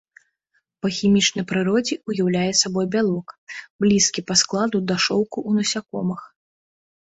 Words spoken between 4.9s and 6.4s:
да шоўку у насякомых.